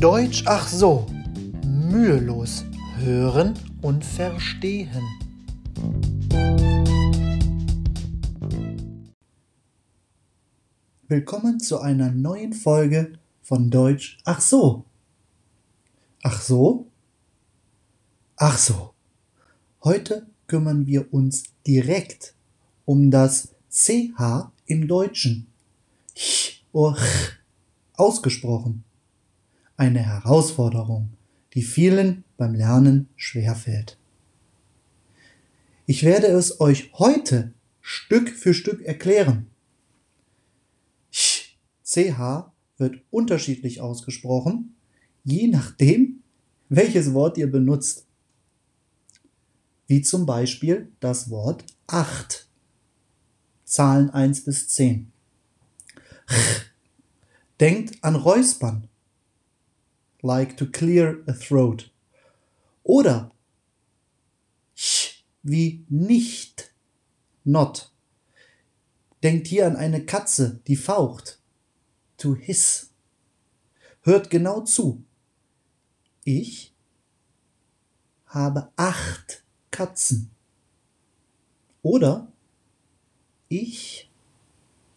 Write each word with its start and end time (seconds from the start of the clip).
Deutsch 0.00 0.42
ach 0.44 0.68
so. 0.68 1.06
Mühelos 1.64 2.66
hören 2.98 3.54
und 3.80 4.04
verstehen. 4.04 5.02
Willkommen 11.08 11.60
zu 11.60 11.80
einer 11.80 12.10
neuen 12.10 12.52
Folge 12.52 13.18
von 13.40 13.70
Deutsch 13.70 14.18
ach 14.26 14.42
so. 14.42 14.84
Ach 16.22 16.42
so? 16.42 16.88
Ach 18.36 18.58
so. 18.58 18.92
Heute 19.82 20.26
kümmern 20.46 20.86
wir 20.86 21.10
uns 21.14 21.44
direkt 21.66 22.34
um 22.84 23.10
das 23.10 23.54
CH 23.70 24.52
im 24.66 24.88
Deutschen. 24.88 25.46
Ch 26.14 26.64
oder 26.72 26.96
ch 26.96 27.32
ausgesprochen. 27.94 28.85
Eine 29.78 30.00
Herausforderung, 30.00 31.10
die 31.52 31.62
vielen 31.62 32.24
beim 32.38 32.54
Lernen 32.54 33.08
schwerfällt. 33.16 33.98
Ich 35.84 36.02
werde 36.02 36.28
es 36.28 36.60
euch 36.60 36.92
heute 36.94 37.52
Stück 37.82 38.30
für 38.30 38.54
Stück 38.54 38.82
erklären. 38.82 39.50
Ch, 41.12 41.56
wird 42.78 42.96
unterschiedlich 43.10 43.80
ausgesprochen, 43.80 44.74
je 45.24 45.46
nachdem, 45.48 46.22
welches 46.68 47.12
Wort 47.12 47.36
ihr 47.38 47.50
benutzt. 47.50 48.06
Wie 49.86 50.02
zum 50.02 50.26
Beispiel 50.26 50.90
das 51.00 51.30
Wort 51.30 51.64
8. 51.86 52.48
Zahlen 53.64 54.10
1 54.10 54.44
bis 54.44 54.68
10. 54.68 55.12
Denkt 57.60 58.02
an 58.02 58.16
Räuspern. 58.16 58.88
Like 60.26 60.56
to 60.56 60.66
clear 60.66 61.22
a 61.28 61.32
throat. 61.32 61.88
Oder 62.82 63.30
ch 64.74 65.24
wie 65.44 65.84
nicht. 65.88 66.74
Not. 67.44 67.92
Denkt 69.22 69.46
hier 69.46 69.68
an 69.68 69.76
eine 69.76 70.04
Katze, 70.04 70.60
die 70.66 70.74
faucht. 70.74 71.38
To 72.18 72.34
hiss. 72.34 72.90
Hört 74.02 74.28
genau 74.28 74.62
zu. 74.62 75.04
Ich 76.24 76.74
habe 78.26 78.72
acht 78.74 79.44
Katzen. 79.70 80.32
Oder 81.82 82.32
ich 83.48 84.10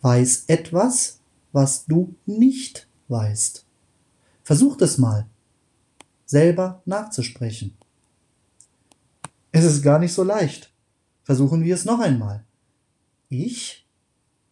weiß 0.00 0.44
etwas, 0.46 1.20
was 1.52 1.84
du 1.84 2.16
nicht 2.24 2.88
weißt. 3.08 3.67
Versucht 4.48 4.80
es 4.80 4.96
mal, 4.96 5.28
selber 6.24 6.80
nachzusprechen. 6.86 7.76
Es 9.52 9.62
ist 9.62 9.82
gar 9.82 9.98
nicht 9.98 10.14
so 10.14 10.22
leicht. 10.22 10.72
Versuchen 11.22 11.64
wir 11.64 11.74
es 11.74 11.84
noch 11.84 12.00
einmal. 12.00 12.46
Ich 13.28 13.86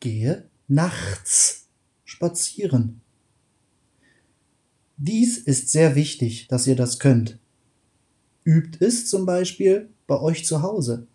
gehe 0.01 0.51
nachts 0.69 1.69
spazieren. 2.05 3.01
Dies 4.99 5.39
ist 5.39 5.71
sehr 5.71 5.95
wichtig, 5.95 6.47
dass 6.49 6.67
ihr 6.67 6.77
das 6.77 6.99
könnt. 6.99 7.39
Übt 8.45 8.85
es 8.85 9.09
zum 9.09 9.25
Beispiel 9.25 9.89
bei 10.07 10.21
euch 10.21 10.45
zu 10.45 10.61
Hause, 10.61 11.07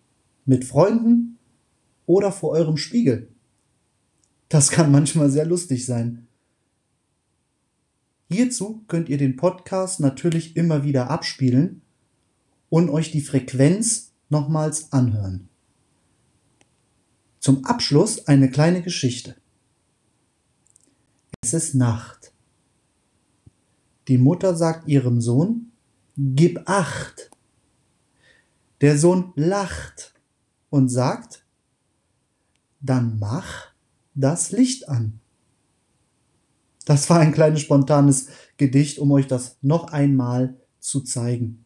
mit 0.46 0.66
Freunden 0.66 1.38
oder 2.08 2.32
vor 2.32 2.50
eurem 2.50 2.78
Spiegel. 2.78 3.28
Das 4.50 4.72
kann 4.72 4.92
manchmal 4.92 5.30
sehr 5.30 5.46
lustig 5.46 5.86
sein. 5.86 6.26
Hierzu 8.32 8.86
könnt 8.88 9.10
ihr 9.10 9.18
den 9.18 9.36
Podcast 9.36 10.00
natürlich 10.00 10.56
immer 10.56 10.86
wieder 10.86 11.10
abspielen 11.10 11.82
und 12.70 12.90
euch 12.90 13.12
die 13.12 13.20
Frequenz 13.20 14.14
nochmals 14.30 14.94
anhören. 14.94 15.50
Zum 17.40 17.66
Abschluss 17.66 18.28
eine 18.28 18.50
kleine 18.50 18.84
Geschichte. 18.84 19.36
Es 21.44 21.54
ist 21.54 21.76
Nacht. 21.76 22.32
Die 24.08 24.18
Mutter 24.18 24.56
sagt 24.56 24.88
ihrem 24.88 25.20
Sohn, 25.20 25.72
Gib 26.16 26.70
acht. 26.70 27.32
Der 28.80 28.98
Sohn 28.98 29.34
lacht 29.36 30.14
und 30.70 30.88
sagt, 30.88 31.44
Dann 32.80 33.20
mach 33.20 33.74
das 34.14 34.52
Licht 34.52 34.88
an. 34.88 35.20
Das 36.92 37.10
war 37.10 37.22
ein 37.22 37.32
kleines 37.32 37.62
spontanes 37.62 38.28
Gedicht, 38.58 39.00
um 39.00 39.12
euch 39.12 39.26
das 39.26 39.58
noch 39.62 39.94
einmal 39.94 40.60
zu 40.82 41.00
zeigen. 41.00 41.64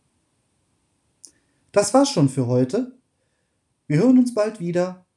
Das 1.71 1.95
war's 1.95 2.11
schon 2.11 2.29
für 2.29 2.45
heute. 2.45 2.99
Wir 3.87 3.97
hören 3.97 4.19
uns 4.19 4.35
bald 4.35 4.59
wieder. 4.59 5.07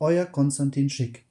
Euer 0.00 0.26
Konstantin 0.26 0.90
Schick. 0.90 1.26